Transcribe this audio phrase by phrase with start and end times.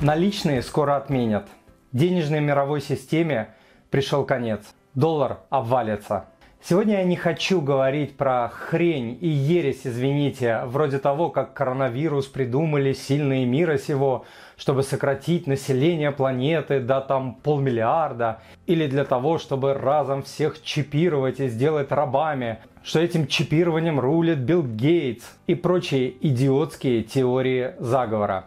[0.00, 1.46] Наличные скоро отменят.
[1.92, 3.48] Денежной мировой системе
[3.90, 4.62] пришел конец.
[4.94, 6.24] Доллар обвалится.
[6.62, 12.94] Сегодня я не хочу говорить про хрень и ересь, извините, вроде того, как коронавирус придумали
[12.94, 14.24] сильные мира сего,
[14.56, 21.48] чтобы сократить население планеты до там полмиллиарда, или для того, чтобы разом всех чипировать и
[21.48, 28.46] сделать рабами, что этим чипированием рулит Билл Гейтс и прочие идиотские теории заговора.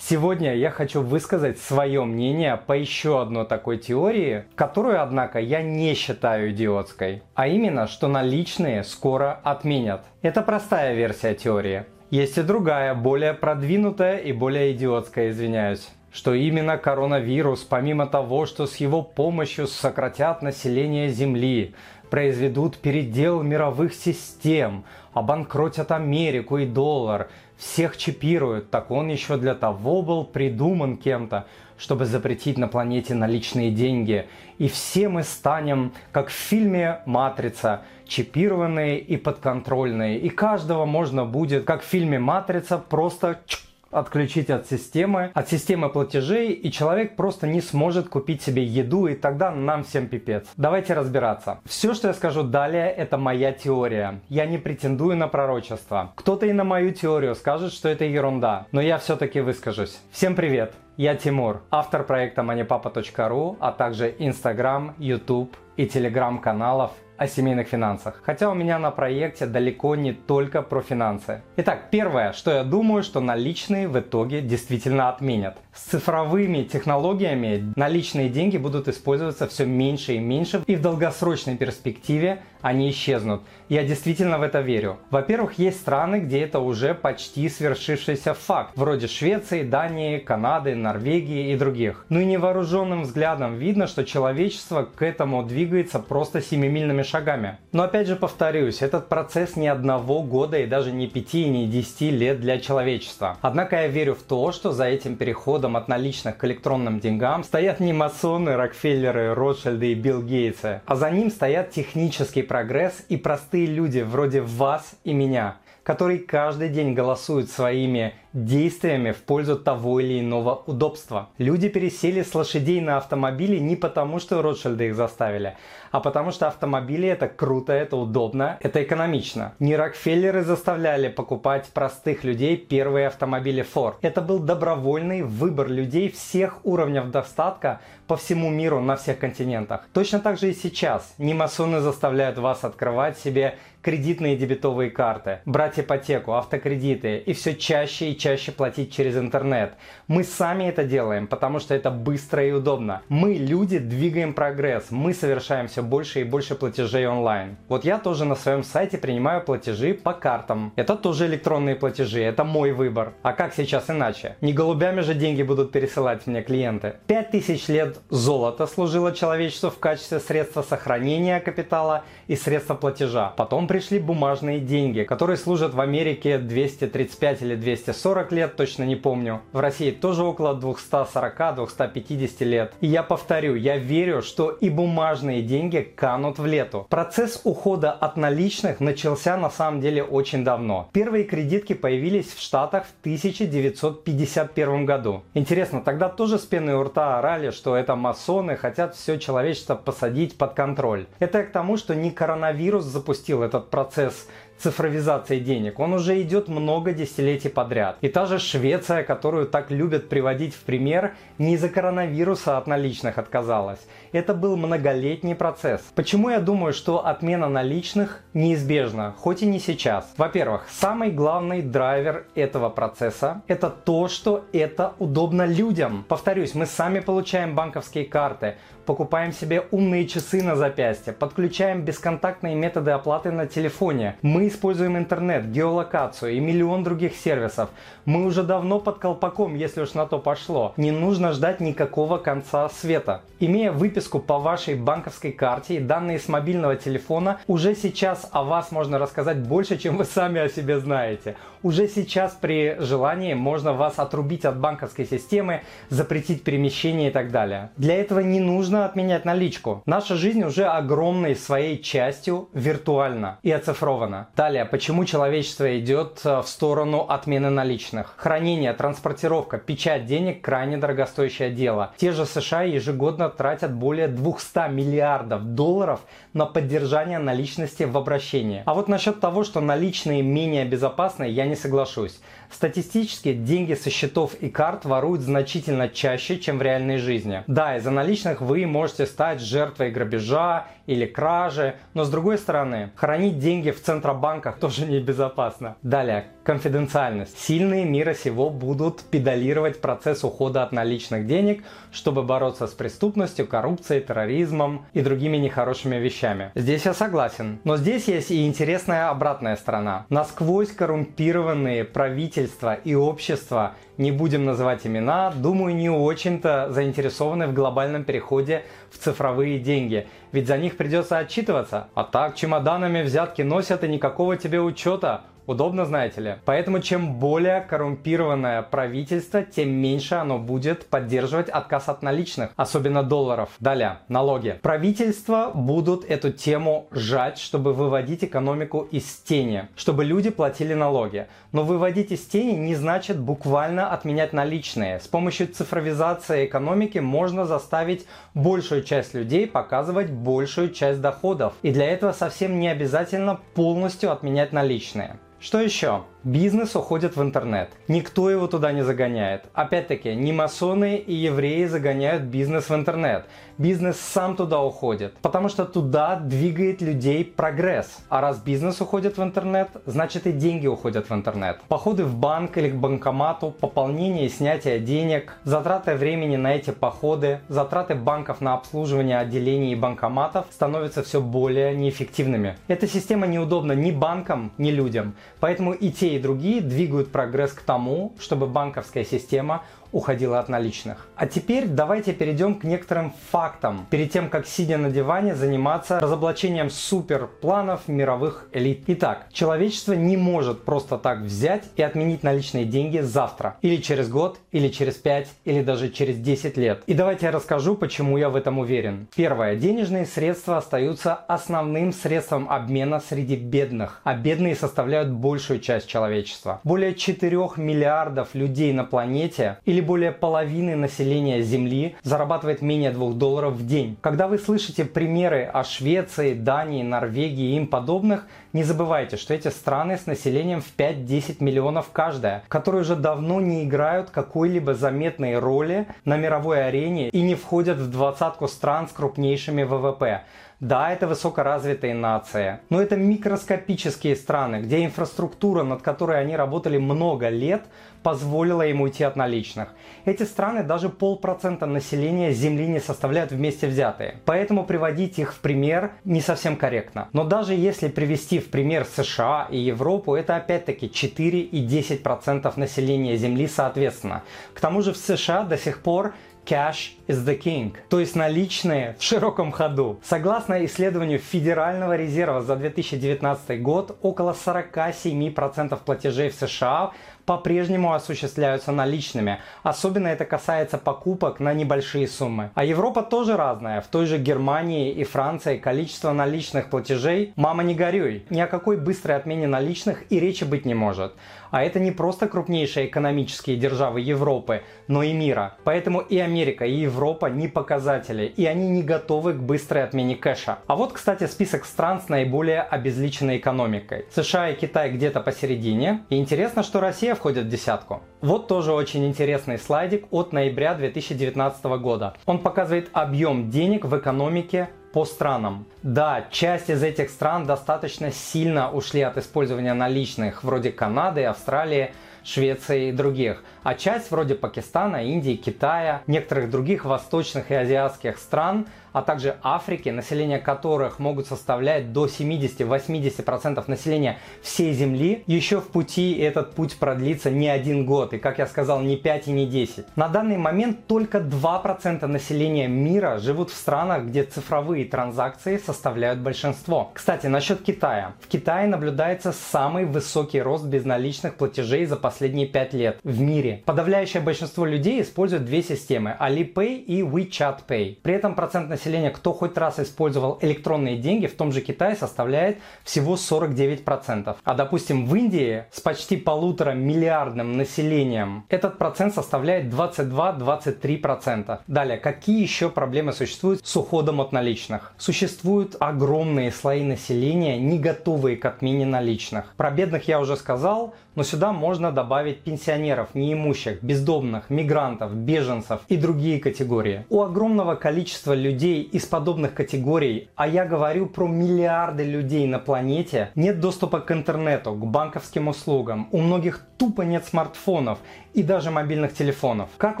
[0.04, 5.94] Сегодня я хочу высказать свое мнение по еще одной такой теории, которую, однако, я не
[5.94, 7.22] считаю идиотской.
[7.34, 10.02] А именно, что наличные скоро отменят.
[10.20, 11.84] Это простая версия теории.
[12.10, 18.66] Есть и другая, более продвинутая и более идиотская, извиняюсь что именно коронавирус, помимо того, что
[18.66, 21.74] с его помощью сократят население Земли,
[22.10, 24.84] произведут передел мировых систем,
[25.14, 27.30] обанкротят Америку и доллар,
[27.62, 31.46] всех чипируют, так он еще для того был придуман кем-то,
[31.78, 34.26] чтобы запретить на планете наличные деньги.
[34.58, 40.18] И все мы станем, как в фильме «Матрица», чипированные и подконтрольные.
[40.18, 43.60] И каждого можно будет, как в фильме «Матрица», просто чик,
[43.92, 49.14] отключить от системы, от системы платежей, и человек просто не сможет купить себе еду, и
[49.14, 50.46] тогда нам всем пипец.
[50.56, 51.60] Давайте разбираться.
[51.64, 54.20] Все, что я скажу далее, это моя теория.
[54.28, 56.12] Я не претендую на пророчество.
[56.16, 60.00] Кто-то и на мою теорию скажет, что это ерунда, но я все-таки выскажусь.
[60.10, 60.74] Всем привет!
[60.98, 68.20] Я Тимур, автор проекта moneypapa.ru, а также Instagram, YouTube и Telegram каналов о семейных финансах.
[68.24, 71.42] Хотя у меня на проекте далеко не только про финансы.
[71.56, 75.56] Итак, первое, что я думаю, что наличные в итоге действительно отменят.
[75.74, 82.42] С цифровыми технологиями наличные деньги будут использоваться все меньше и меньше, и в долгосрочной перспективе
[82.60, 83.42] они исчезнут.
[83.70, 84.98] Я действительно в это верю.
[85.10, 91.56] Во-первых, есть страны, где это уже почти свершившийся факт, вроде Швеции, Дании, Канады, Норвегии и
[91.56, 92.04] других.
[92.10, 97.56] Ну и невооруженным взглядом видно, что человечество к этому двигается просто семимильными шагами.
[97.72, 102.10] Но опять же повторюсь, этот процесс не одного года и даже не пяти не десяти
[102.10, 103.38] лет для человечества.
[103.40, 107.80] Однако я верю в то, что за этим переходом от наличных к электронным деньгам стоят
[107.80, 113.66] не масоны, Рокфеллеры, Ротшильды и Билл Гейтсы, а за ним стоят технический прогресс и простые
[113.66, 120.20] люди вроде вас и меня которые каждый день голосуют своими действиями в пользу того или
[120.20, 121.30] иного удобства.
[121.38, 125.56] Люди пересели с лошадей на автомобили не потому, что Ротшильды их заставили,
[125.90, 129.54] а потому что автомобили это круто, это удобно, это экономично.
[129.58, 133.94] Не Рокфеллеры заставляли покупать простых людей первые автомобили Ford.
[134.02, 139.88] Это был добровольный выбор людей всех уровней достатка по всему миру на всех континентах.
[139.92, 141.14] Точно так же и сейчас.
[141.18, 148.10] Не масоны заставляют вас открывать себе кредитные дебетовые карты, брать ипотеку, автокредиты и все чаще
[148.10, 149.74] и чаще платить через интернет.
[150.06, 153.02] Мы сами это делаем, потому что это быстро и удобно.
[153.08, 157.56] Мы, люди, двигаем прогресс, мы совершаем все больше и больше платежей онлайн.
[157.68, 160.72] Вот я тоже на своем сайте принимаю платежи по картам.
[160.76, 163.12] Это тоже электронные платежи, это мой выбор.
[163.22, 164.36] А как сейчас иначе?
[164.40, 166.94] Не голубями же деньги будут пересылать мне клиенты.
[167.08, 173.32] 5000 лет золото служило человечеству в качестве средства сохранения капитала и средства платежа.
[173.36, 179.40] Потом пришли бумажные деньги, которые служат в Америке 235 или 240 лет, точно не помню.
[179.52, 182.72] В России тоже около 240-250 лет.
[182.80, 186.86] И я повторю, я верю, что и бумажные деньги канут в лету.
[186.88, 190.88] Процесс ухода от наличных начался на самом деле очень давно.
[190.92, 195.22] Первые кредитки появились в Штатах в 1951 году.
[195.34, 200.36] Интересно, тогда тоже с пеной у рта орали, что это масоны хотят все человечество посадить
[200.36, 201.06] под контроль.
[201.18, 204.28] Это к тому, что не коронавирус запустил этот процесс
[204.62, 207.96] цифровизации денег, он уже идет много десятилетий подряд.
[208.00, 213.18] И та же Швеция, которую так любят приводить в пример, не из-за коронавируса от наличных
[213.18, 213.80] отказалась.
[214.12, 215.80] Это был многолетний процесс.
[215.94, 220.12] Почему я думаю, что отмена наличных неизбежна, хоть и не сейчас?
[220.16, 226.04] Во-первых, самый главный драйвер этого процесса– это то, что это удобно людям.
[226.08, 232.90] Повторюсь, мы сами получаем банковские карты, покупаем себе умные часы на запястье, подключаем бесконтактные методы
[232.90, 234.16] оплаты на телефоне.
[234.22, 237.70] Мы используем интернет, геолокацию и миллион других сервисов.
[238.04, 240.74] Мы уже давно под колпаком, если уж на то пошло.
[240.76, 243.22] Не нужно ждать никакого конца света.
[243.40, 248.70] Имея выписку по вашей банковской карте и данные с мобильного телефона, уже сейчас о вас
[248.72, 251.36] можно рассказать больше, чем вы сами о себе знаете.
[251.62, 257.70] Уже сейчас при желании можно вас отрубить от банковской системы, запретить перемещение и так далее.
[257.76, 259.82] Для этого не нужно отменять наличку.
[259.86, 264.28] Наша жизнь уже огромной своей частью виртуальна и оцифрована.
[264.36, 268.14] Далее, почему человечество идет э, в сторону отмены наличных?
[268.16, 271.92] Хранение, транспортировка, печать денег крайне дорогостоящее дело.
[271.96, 276.00] Те же США ежегодно тратят более 200 миллиардов долларов
[276.32, 278.62] на поддержание наличности в обращении.
[278.66, 282.20] А вот насчет того, что наличные менее безопасны, я не соглашусь.
[282.52, 287.42] Статистически деньги со счетов и карт воруют значительно чаще, чем в реальной жизни.
[287.46, 293.38] Да, из-за наличных вы можете стать жертвой грабежа или кражи, но с другой стороны, хранить
[293.38, 295.76] деньги в центробанках тоже небезопасно.
[295.82, 297.38] Далее, конфиденциальность.
[297.38, 304.02] Сильные мира сего будут педалировать процесс ухода от наличных денег, чтобы бороться с преступностью, коррупцией,
[304.02, 306.50] терроризмом и другими нехорошими вещами.
[306.54, 307.60] Здесь я согласен.
[307.64, 310.06] Но здесь есть и интересная обратная сторона.
[310.08, 317.54] Насквозь коррумпированные правители правительство и общество, не будем называть имена, думаю, не очень-то заинтересованы в
[317.54, 320.06] глобальном переходе в цифровые деньги.
[320.32, 321.88] Ведь за них придется отчитываться.
[321.94, 325.22] А так чемоданами взятки носят и никакого тебе учета.
[325.46, 326.34] Удобно, знаете ли.
[326.44, 333.50] Поэтому чем более коррумпированное правительство, тем меньше оно будет поддерживать отказ от наличных, особенно долларов.
[333.58, 334.58] Далее, налоги.
[334.62, 341.26] Правительства будут эту тему сжать, чтобы выводить экономику из тени, чтобы люди платили налоги.
[341.50, 345.00] Но выводить из тени не значит буквально отменять наличные.
[345.00, 351.54] С помощью цифровизации экономики можно заставить большую часть людей показывать большую часть доходов.
[351.62, 355.18] И для этого совсем не обязательно полностью отменять наличные.
[355.42, 356.04] Что еще?
[356.24, 357.70] Бизнес уходит в интернет.
[357.88, 359.46] Никто его туда не загоняет.
[359.54, 363.24] Опять-таки, не масоны и евреи загоняют бизнес в интернет.
[363.58, 365.14] Бизнес сам туда уходит.
[365.20, 368.04] Потому что туда двигает людей прогресс.
[368.08, 371.58] А раз бизнес уходит в интернет, значит и деньги уходят в интернет.
[371.66, 377.40] Походы в банк или к банкомату, пополнение и снятие денег, затраты времени на эти походы,
[377.48, 382.56] затраты банков на обслуживание отделений и банкоматов становятся все более неэффективными.
[382.68, 385.14] Эта система неудобна ни банкам, ни людям.
[385.40, 391.06] Поэтому и те, и другие двигают прогресс к тому, чтобы банковская система уходила от наличных.
[391.16, 396.70] А теперь давайте перейдем к некоторым фактам, перед тем, как сидя на диване заниматься разоблачением
[396.70, 398.84] суперпланов мировых элит.
[398.86, 404.38] Итак, человечество не может просто так взять и отменить наличные деньги завтра, или через год,
[404.50, 406.82] или через 5, или даже через 10 лет.
[406.86, 409.06] И давайте я расскажу, почему я в этом уверен.
[409.14, 409.56] Первое.
[409.56, 416.60] Денежные средства остаются основным средством обмена среди бедных, а бедные составляют большую часть человечества.
[416.64, 423.54] Более 4 миллиардов людей на планете или более половины населения Земли зарабатывает менее 2 долларов
[423.54, 423.96] в день.
[424.00, 429.48] Когда вы слышите примеры о Швеции, Дании, Норвегии и им подобных, не забывайте, что эти
[429.48, 435.86] страны с населением в 5-10 миллионов каждая, которые уже давно не играют какой-либо заметной роли
[436.04, 440.24] на мировой арене и не входят в двадцатку стран с крупнейшими ВВП.
[440.62, 447.30] Да, это высокоразвитые нации, но это микроскопические страны, где инфраструктура, над которой они работали много
[447.30, 447.64] лет,
[448.04, 449.70] позволила им уйти от наличных.
[450.04, 454.20] Эти страны даже полпроцента населения Земли не составляют вместе взятые.
[454.24, 457.08] Поэтому приводить их в пример не совсем корректно.
[457.12, 463.16] Но даже если привести в пример США и Европу, это опять-таки 4 и 10% населения
[463.16, 464.22] Земли соответственно.
[464.54, 466.14] К тому же в США до сих пор
[466.44, 470.00] Cash is the king, то есть наличные в широком ходу.
[470.02, 476.92] Согласно исследованию Федерального резерва за 2019 год, около 47% платежей в США
[477.24, 479.38] по-прежнему осуществляются наличными.
[479.62, 482.50] Особенно это касается покупок на небольшие суммы.
[482.54, 483.80] А Европа тоже разная.
[483.80, 488.26] В той же Германии и Франции количество наличных платежей «мама не горюй».
[488.30, 491.14] Ни о какой быстрой отмене наличных и речи быть не может.
[491.52, 495.58] А это не просто крупнейшие экономические державы Европы, но и мира.
[495.64, 500.60] Поэтому и Америка, и Европа не показатели, и они не готовы к быстрой отмене кэша.
[500.66, 504.06] А вот, кстати, список стран с наиболее обезличенной экономикой.
[504.14, 506.04] США и Китай где-то посередине.
[506.08, 508.00] И интересно, что Россия входит в десятку.
[508.22, 512.14] Вот тоже очень интересный слайдик от ноября 2019 года.
[512.24, 515.64] Он показывает объем денег в экономике по странам.
[515.82, 521.92] Да, часть из этих стран достаточно сильно ушли от использования наличных, вроде Канады, Австралии,
[522.24, 523.42] Швеции и других.
[523.62, 529.88] А часть вроде Пакистана, Индии, Китая, некоторых других восточных и азиатских стран– а также Африки,
[529.88, 537.30] население которых могут составлять до 70-80% населения всей Земли, еще в пути, этот путь продлится
[537.30, 539.86] не один год, и, как я сказал, не 5 и не 10.
[539.96, 546.90] На данный момент только 2% населения мира живут в странах, где цифровые транзакции составляют большинство.
[546.94, 548.14] Кстати, насчет Китая.
[548.20, 553.62] В Китае наблюдается самый высокий рост безналичных платежей за последние 5 лет в мире.
[553.64, 557.98] Подавляющее большинство людей используют две системы– Alipay и WeChat Pay.
[558.02, 561.94] При этом процент населения населения, кто хоть раз использовал электронные деньги, в том же Китае
[561.94, 564.36] составляет всего 49%.
[564.42, 571.60] А допустим в Индии с почти полутора миллиардным населением этот процент составляет 22-23%.
[571.68, 574.92] Далее, какие еще проблемы существуют с уходом от наличных?
[574.98, 579.54] Существуют огромные слои населения, не готовые к отмене наличных.
[579.56, 585.96] Про бедных я уже сказал, но сюда можно добавить пенсионеров, неимущих, бездомных, мигрантов, беженцев и
[585.96, 587.04] другие категории.
[587.10, 588.32] У огромного количества
[588.72, 594.10] людей из подобных категорий, а я говорю про миллиарды людей на планете, нет доступа к
[594.12, 596.08] интернету, к банковским услугам.
[596.12, 597.98] У многих тупо нет смартфонов
[598.34, 599.68] и даже мобильных телефонов.
[599.76, 600.00] Как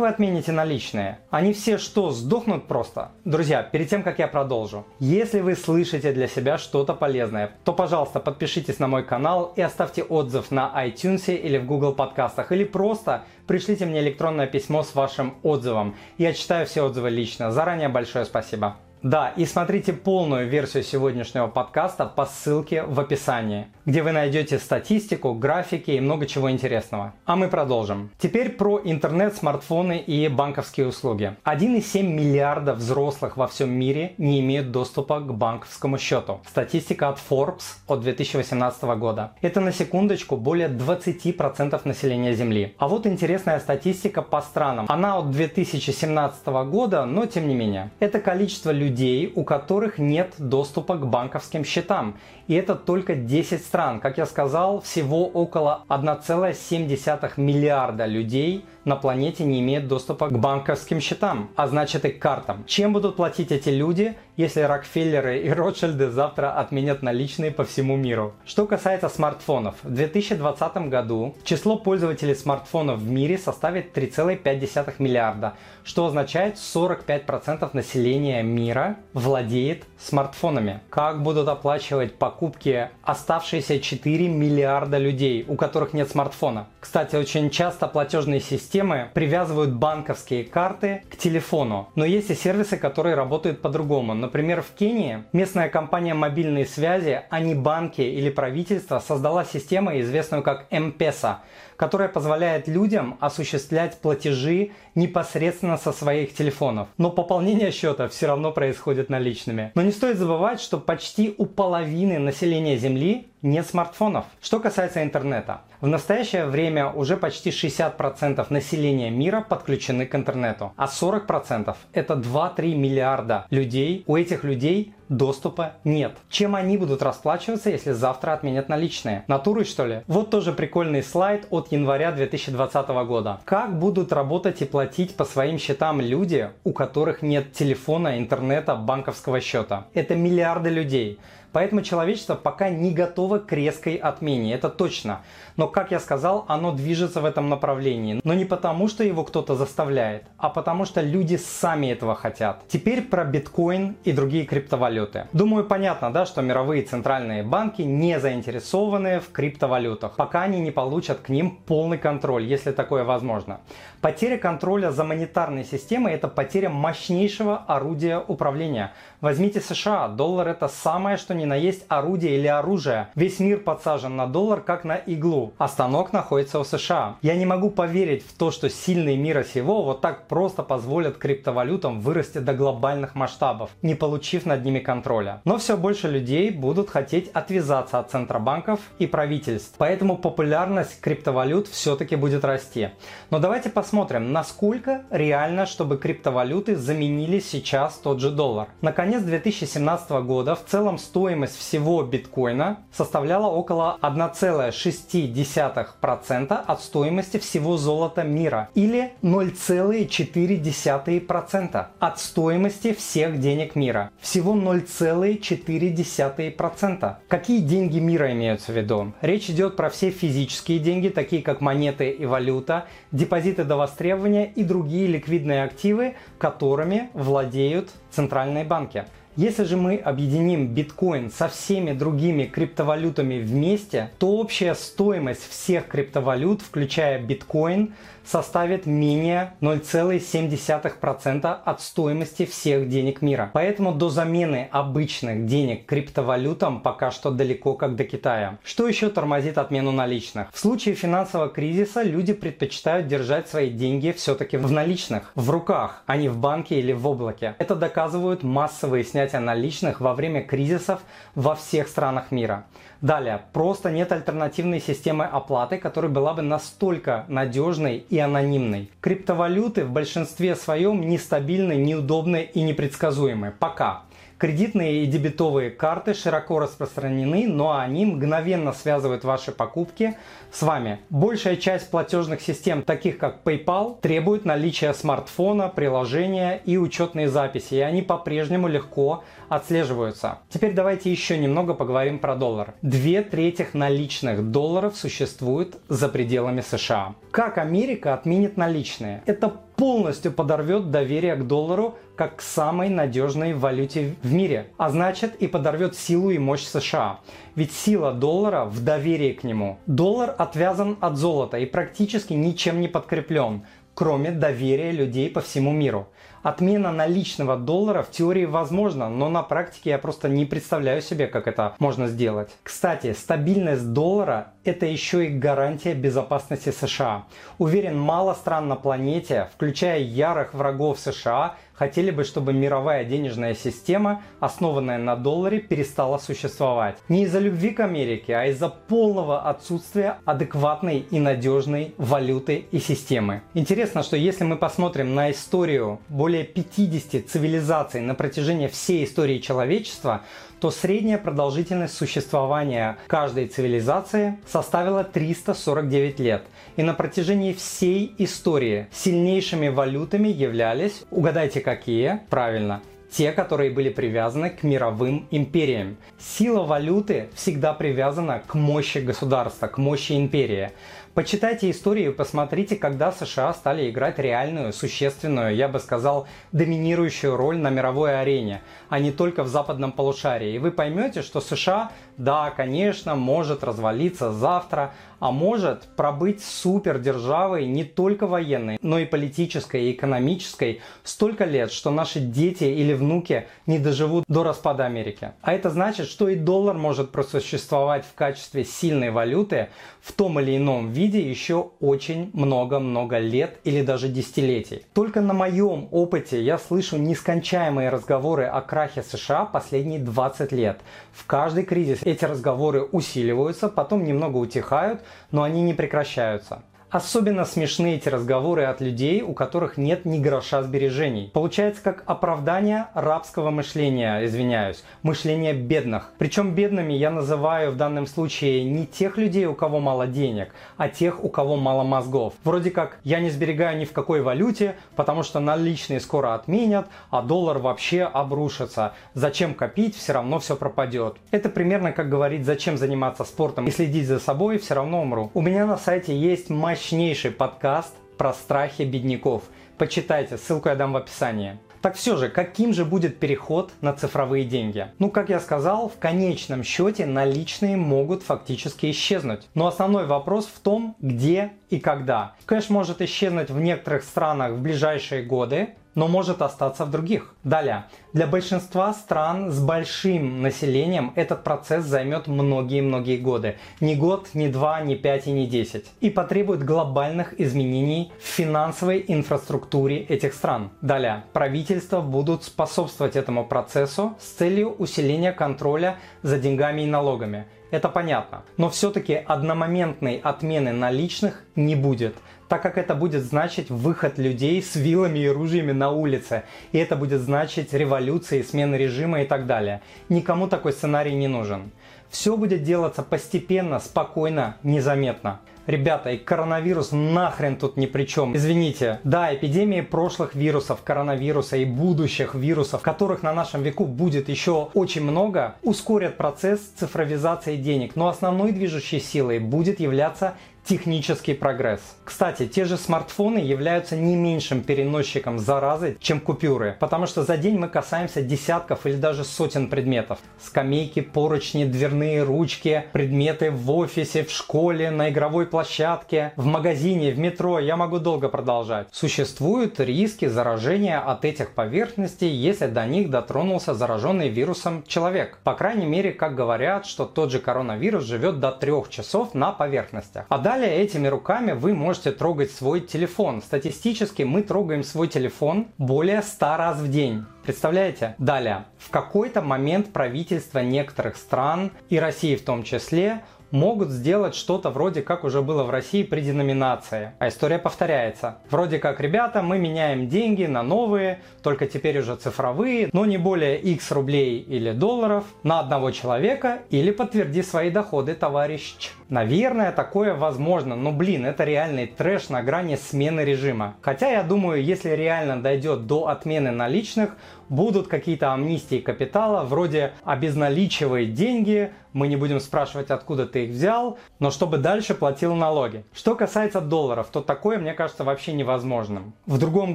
[0.00, 1.18] вы отмените наличные?
[1.30, 3.10] Они все что, сдохнут просто?
[3.24, 8.20] Друзья, перед тем, как я продолжу, если вы слышите для себя что-то полезное, то, пожалуйста,
[8.20, 13.22] подпишитесь на мой канал и оставьте отзыв на iTunes или в Google подкастах, или просто
[13.46, 15.94] пришлите мне электронное письмо с вашим отзывом.
[16.18, 17.52] Я читаю все отзывы лично.
[17.52, 18.61] Заранее большое спасибо.
[19.02, 25.34] Да, и смотрите полную версию сегодняшнего подкаста по ссылке в описании, где вы найдете статистику,
[25.34, 27.12] графики и много чего интересного.
[27.24, 28.10] А мы продолжим.
[28.18, 31.34] Теперь про интернет, смартфоны и банковские услуги.
[31.44, 36.40] 1,7 миллиарда взрослых во всем мире не имеют доступа к банковскому счету.
[36.46, 39.32] Статистика от Forbes от 2018 года.
[39.40, 42.76] Это на секундочку более 20% населения Земли.
[42.78, 44.86] А вот интересная статистика по странам.
[44.88, 47.90] Она от 2017 года, но тем не менее.
[47.98, 52.14] Это количество людей, людей, у которых нет доступа к банковским счетам.
[52.48, 54.00] И это только 10 стран.
[54.00, 61.00] Как я сказал, всего около 1,7 миллиарда людей на планете не имеют доступа к банковским
[61.00, 62.64] счетам, а значит и к картам.
[62.66, 68.32] Чем будут платить эти люди, если Рокфеллеры и Ротшильды завтра отменят наличные по всему миру?
[68.46, 76.06] Что касается смартфонов, в 2020 году число пользователей смартфонов в мире составит 3,5 миллиарда, что
[76.06, 80.80] означает 45% населения мира владеет смартфонами.
[80.88, 86.68] Как будут оплачивать покупки оставшиеся 4 миллиарда людей, у которых нет смартфона?
[86.80, 93.14] Кстати, очень часто платежные системы привязывают банковские карты к телефону, но есть и сервисы, которые
[93.14, 94.21] работают по-другому.
[94.22, 100.44] Например, в Кении местная компания мобильной связи, а не банки или правительство, создала систему, известную
[100.44, 101.38] как M-Pesa,
[101.74, 106.86] которая позволяет людям осуществлять платежи непосредственно со своих телефонов.
[106.98, 109.72] Но пополнение счета все равно происходит наличными.
[109.74, 114.24] Но не стоит забывать, что почти у половины населения Земли нет смартфонов.
[114.40, 115.62] Что касается интернета.
[115.80, 122.74] В настоящее время уже почти 60% населения мира подключены к интернету, а 40% это 2-3
[122.76, 124.04] миллиарда людей.
[124.06, 126.12] У этих людей доступа нет.
[126.30, 129.24] Чем они будут расплачиваться, если завтра отменят наличные?
[129.26, 130.02] Натурой что ли?
[130.06, 133.40] Вот тоже прикольный слайд от января 2020 года.
[133.44, 139.40] Как будут работать и платить по своим счетам люди, у которых нет телефона, интернета, банковского
[139.40, 139.86] счета?
[139.94, 141.18] Это миллиарды людей.
[141.52, 145.20] Поэтому человечество пока не готово к резкой отмене, это точно.
[145.56, 148.20] Но, как я сказал, оно движется в этом направлении.
[148.24, 152.62] Но не потому, что его кто-то заставляет, а потому что люди сами этого хотят.
[152.68, 155.26] Теперь про биткоин и другие криптовалюты.
[155.32, 161.20] Думаю, понятно, да, что мировые центральные банки не заинтересованы в криптовалютах, пока они не получат
[161.20, 163.60] к ним полный контроль, если такое возможно.
[164.00, 168.92] Потеря контроля за монетарной системой– это потеря мощнейшего орудия управления.
[169.20, 173.08] Возьмите США, доллар– это самое, что ни на есть орудие или оружие.
[173.16, 177.16] Весь мир подсажен на доллар, как на иглу, а станок находится у США.
[177.20, 182.00] Я не могу поверить в то, что сильные мира сего вот так просто позволят криптовалютам
[182.00, 185.40] вырасти до глобальных масштабов, не получив над ними контроля.
[185.44, 192.14] Но все больше людей будут хотеть отвязаться от центробанков и правительств, поэтому популярность криптовалют все-таки
[192.14, 192.90] будет расти.
[193.30, 198.68] Но давайте посмотрим, насколько реально, чтобы криптовалюты заменили сейчас тот же доллар.
[198.80, 207.78] Наконец 2017 года в целом стоимость стоимость всего биткоина составляла около 1,6% от стоимости всего
[207.78, 214.10] золота мира или 0,4% от стоимости всех денег мира.
[214.20, 217.14] Всего 0,4% 0,4%.
[217.28, 219.12] Какие деньги мира имеются в виду?
[219.22, 224.64] Речь идет про все физические деньги, такие как монеты и валюта, депозиты до востребования и
[224.64, 229.06] другие ликвидные активы, которыми владеют центральные банки.
[229.34, 236.60] Если же мы объединим биткоин со всеми другими криптовалютами вместе, то общая стоимость всех криптовалют,
[236.60, 243.50] включая биткоин, составит менее 0,7% от стоимости всех денег мира.
[243.52, 248.58] Поэтому до замены обычных денег криптовалютам пока что далеко как до Китая.
[248.64, 250.52] Что еще тормозит отмену наличных?
[250.52, 256.16] В случае финансового кризиса люди предпочитают держать свои деньги все-таки в наличных, в руках, а
[256.16, 257.54] не в банке или в облаке.
[257.58, 261.00] Это доказывают массовые снятия наличных во время кризисов
[261.34, 262.66] во всех странах мира.
[263.02, 268.92] Далее, просто нет альтернативной системы оплаты, которая была бы настолько надежной и анонимной.
[269.00, 273.54] Криптовалюты в большинстве своем нестабильны, неудобны и непредсказуемы.
[273.58, 274.02] Пока.
[274.38, 280.16] Кредитные и дебетовые карты широко распространены, но они мгновенно связывают ваши покупки
[280.52, 281.00] с вами.
[281.10, 287.80] Большая часть платежных систем, таких как PayPal, требует наличия смартфона, приложения и учетные записи, и
[287.80, 290.38] они по-прежнему легко отслеживаются.
[290.50, 292.74] Теперь давайте еще немного поговорим про доллар.
[292.82, 297.14] Две трети наличных долларов существуют за пределами США.
[297.30, 299.22] Как Америка отменит наличные?
[299.26, 305.34] Это полностью подорвет доверие к доллару как к самой надежной валюте в мире, а значит
[305.36, 307.20] и подорвет силу и мощь США.
[307.54, 309.78] Ведь сила доллара в доверии к нему.
[309.86, 313.62] Доллар отвязан от золота и практически ничем не подкреплен,
[313.94, 316.08] кроме доверия людей по всему миру.
[316.42, 321.46] Отмена наличного доллара в теории возможна, но на практике я просто не представляю себе, как
[321.46, 322.50] это можно сделать.
[322.64, 327.26] Кстати, стабильность доллара– это еще и гарантия безопасности США.
[327.58, 334.22] Уверен, мало стран на планете, включая ярых врагов США, хотели бы, чтобы мировая денежная система,
[334.40, 336.96] основанная на долларе, перестала существовать.
[337.08, 343.42] Не из-за любви к Америке, а из-за полного отсутствия адекватной и надежной валюты и системы.
[343.54, 350.22] Интересно, что если мы посмотрим на историю более 50 цивилизаций на протяжении всей истории человечества,
[350.58, 356.44] то средняя продолжительность существования каждой цивилизации составила 349 лет.
[356.76, 362.80] И на протяжении всей истории сильнейшими валютами являлись, угадайте какие, правильно,
[363.12, 365.96] те, которые были привязаны к мировым империям.
[366.18, 370.70] Сила валюты всегда привязана к мощи государства, к мощи империи.
[371.14, 377.58] Почитайте историю и посмотрите, когда США стали играть реальную, существенную, я бы сказал, доминирующую роль
[377.58, 380.54] на мировой арене, а не только в западном полушарии.
[380.54, 387.84] И вы поймете, что США, да, конечно, может развалиться завтра, а может пробыть супердержавой не
[387.84, 393.78] только военной, но и политической и экономической столько лет, что наши дети или внуки не
[393.78, 395.32] доживут до распада Америки.
[395.42, 399.68] А это значит, что и доллар может просуществовать в качестве сильной валюты
[400.00, 404.84] в том или ином виде еще очень много-много лет или даже десятилетий.
[404.92, 410.80] Только на моем опыте я слышу нескончаемые разговоры о крахе США последние 20 лет.
[411.12, 416.62] В каждый кризис эти разговоры усиливаются, потом немного утихают, но они не прекращаются.
[416.92, 421.30] Особенно смешны эти разговоры от людей, у которых нет ни гроша сбережений.
[421.32, 426.10] Получается как оправдание рабского мышления, извиняюсь, мышления бедных.
[426.18, 430.90] Причем бедными я называю в данном случае не тех людей, у кого мало денег, а
[430.90, 432.34] тех, у кого мало мозгов.
[432.44, 437.22] Вроде как я не сберегаю ни в какой валюте, потому что наличные скоро отменят, а
[437.22, 438.92] доллар вообще обрушится.
[439.14, 441.16] Зачем копить, все равно все пропадет.
[441.30, 445.30] Это примерно как говорить, зачем заниматься спортом и следить за собой, все равно умру.
[445.32, 449.44] У меня на сайте есть матч мощнейший подкаст про страхи бедняков.
[449.78, 451.60] Почитайте, ссылку я дам в описании.
[451.80, 454.88] Так все же, каким же будет переход на цифровые деньги?
[454.98, 459.48] Ну, как я сказал, в конечном счете наличные могут фактически исчезнуть.
[459.54, 462.34] Но основной вопрос в том, где и когда.
[462.44, 467.34] Кэш может исчезнуть в некоторых странах в ближайшие годы, но может остаться в других.
[467.44, 467.84] Далее.
[468.12, 473.56] Для большинства стран с большим населением этот процесс займет многие-многие годы.
[473.80, 475.86] Не год, не два, не пять и не десять.
[476.00, 480.70] И потребует глобальных изменений в финансовой инфраструктуре этих стран.
[480.82, 481.24] Далее.
[481.32, 488.42] Правительства будут способствовать этому процессу с целью усиления контроля за деньгами и налогами это понятно.
[488.56, 492.14] Но все-таки одномоментной отмены наличных не будет,
[492.48, 496.96] так как это будет значить выход людей с вилами и ружьями на улице, и это
[496.96, 499.80] будет значить революции, смены режима и так далее.
[500.10, 501.72] Никому такой сценарий не нужен.
[502.12, 505.40] Все будет делаться постепенно, спокойно, незаметно.
[505.66, 508.36] Ребята, и коронавирус нахрен тут ни при чем.
[508.36, 509.00] Извините.
[509.02, 515.02] Да, эпидемии прошлых вирусов, коронавируса и будущих вирусов, которых на нашем веку будет еще очень
[515.02, 517.96] много, ускорят процесс цифровизации денег.
[517.96, 521.80] Но основной движущей силой будет являться технический прогресс.
[522.04, 527.58] Кстати, те же смартфоны являются не меньшим переносчиком заразы, чем купюры, потому что за день
[527.58, 530.18] мы касаемся десятков или даже сотен предметов.
[530.40, 537.18] Скамейки, поручни, дверные ручки, предметы в офисе, в школе, на игровой площадке, в магазине, в
[537.18, 538.88] метро, я могу долго продолжать.
[538.92, 545.38] Существуют риски заражения от этих поверхностей, если до них дотронулся зараженный вирусом человек.
[545.44, 550.26] По крайней мере, как говорят, что тот же коронавирус живет до трех часов на поверхностях.
[550.28, 553.40] А Далее этими руками вы можете трогать свой телефон.
[553.40, 557.24] Статистически мы трогаем свой телефон более 100 раз в день.
[557.42, 558.16] Представляете?
[558.18, 558.66] Далее.
[558.76, 565.02] В какой-то момент правительства некоторых стран, и России в том числе, могут сделать что-то вроде
[565.02, 567.12] как уже было в России при деноминации.
[567.20, 568.38] А история повторяется.
[568.50, 573.60] Вроде как, ребята, мы меняем деньги на новые, только теперь уже цифровые, но не более
[573.60, 578.90] x рублей или долларов на одного человека или подтверди свои доходы, товарищ.
[579.08, 583.76] Наверное, такое возможно, но блин, это реальный трэш на грани смены режима.
[583.82, 587.14] Хотя я думаю, если реально дойдет до отмены наличных,
[587.52, 593.98] будут какие-то амнистии капитала, вроде обезналичивай деньги, мы не будем спрашивать, откуда ты их взял,
[594.18, 595.84] но чтобы дальше платил налоги.
[595.92, 599.12] Что касается долларов, то такое, мне кажется, вообще невозможным.
[599.26, 599.74] В другом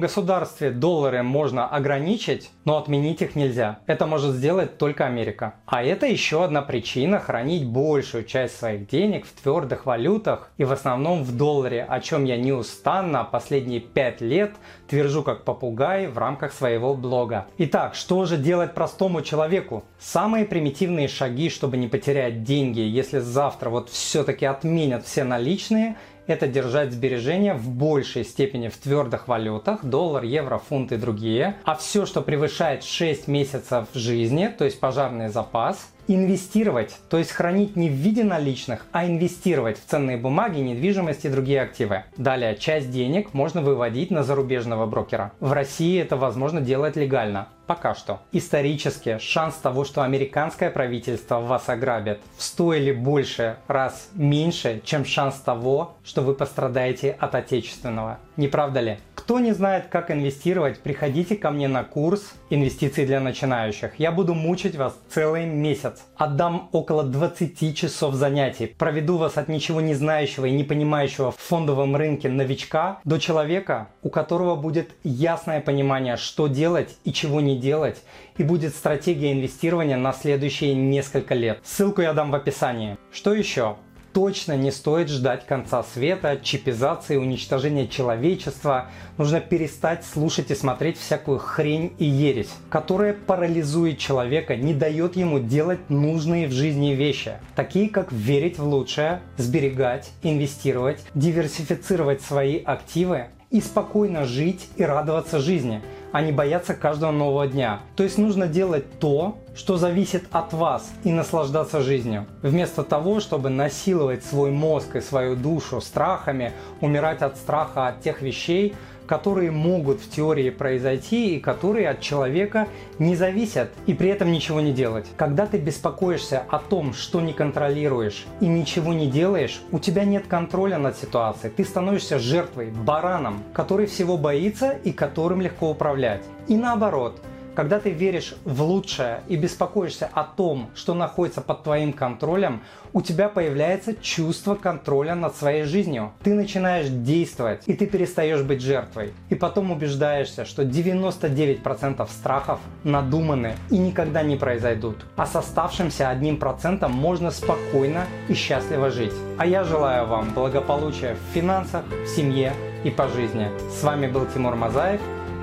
[0.00, 3.78] государстве доллары можно ограничить, но отменить их нельзя.
[3.86, 5.54] Это может сделать только Америка.
[5.66, 10.72] А это еще одна причина хранить большую часть своих денег в твердых валютах и в
[10.72, 14.54] основном в долларе, о чем я неустанно последние пять лет
[14.88, 17.46] твержу как попугай в рамках своего блога.
[17.58, 19.84] Итак, что же делать простому человеку?
[19.98, 25.96] Самые примитивные шаги, чтобы не потерять деньги, если завтра вот все-таки отменят все наличные,
[26.26, 31.56] это держать сбережения в большей степени в твердых валютах, доллар, евро, фунт и другие.
[31.64, 37.76] А все, что превышает 6 месяцев жизни, то есть пожарный запас, инвестировать, то есть хранить
[37.76, 42.04] не в виде наличных, а инвестировать в ценные бумаги, недвижимость и другие активы.
[42.16, 45.32] Далее, часть денег можно выводить на зарубежного брокера.
[45.40, 47.48] В России это возможно делать легально.
[47.66, 48.20] Пока что.
[48.32, 55.04] Исторически шанс того, что американское правительство вас ограбит, в 100 или больше раз меньше, чем
[55.04, 58.18] шанс того, что вы пострадаете от отечественного.
[58.38, 58.98] Не правда ли?
[59.16, 63.90] Кто не знает, как инвестировать, приходите ко мне на курс «Инвестиции для начинающих».
[63.98, 66.04] Я буду мучить вас целый месяц.
[66.16, 68.74] Отдам около 20 часов занятий.
[68.78, 73.88] Проведу вас от ничего не знающего и не понимающего в фондовом рынке новичка до человека,
[74.02, 78.00] у которого будет ясное понимание, что делать и чего не делать,
[78.36, 81.58] и будет стратегия инвестирования на следующие несколько лет.
[81.64, 82.96] Ссылку я дам в описании.
[83.10, 83.76] Что еще?
[84.18, 88.86] Точно не стоит ждать конца света, чипизации, уничтожения человечества.
[89.16, 95.38] Нужно перестать слушать и смотреть всякую хрень и ересь, которая парализует человека, не дает ему
[95.38, 103.26] делать нужные в жизни вещи, такие как верить в лучшее, сберегать, инвестировать, диверсифицировать свои активы
[103.50, 105.80] и спокойно жить и радоваться жизни–
[106.12, 107.80] а не бояться каждого нового дня.
[107.96, 112.26] То есть нужно делать то, что зависит от вас и наслаждаться жизнью.
[112.42, 118.22] Вместо того, чтобы насиловать свой мозг и свою душу страхами, умирать от страха от тех
[118.22, 118.76] вещей,
[119.08, 122.68] которые могут в теории произойти и которые от человека
[123.00, 125.06] не зависят, и при этом ничего не делать.
[125.16, 130.26] Когда ты беспокоишься о том, что не контролируешь и ничего не делаешь, у тебя нет
[130.28, 131.52] контроля над ситуацией.
[131.56, 136.22] Ты становишься жертвой, бараном, который всего боится и которым легко управлять.
[136.46, 137.20] И наоборот–
[137.58, 143.02] когда ты веришь в лучшее и беспокоишься о том, что находится под твоим контролем, у
[143.02, 146.12] тебя появляется чувство контроля над своей жизнью.
[146.22, 149.12] Ты начинаешь действовать, и ты перестаешь быть жертвой.
[149.28, 155.04] И потом убеждаешься, что 99% страхов надуманы и никогда не произойдут.
[155.16, 159.14] А с оставшимся одним процентом можно спокойно и счастливо жить.
[159.36, 162.52] А я желаю вам благополучия в финансах, в семье
[162.84, 163.48] и по жизни.
[163.68, 165.00] С вами был Тимур Мазаев,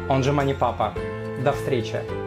[0.07, 0.93] он же Мани Папа.
[1.43, 2.24] До встречи!